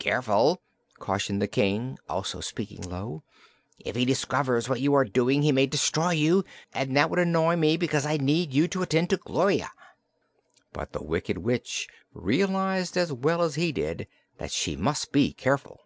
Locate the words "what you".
4.68-4.92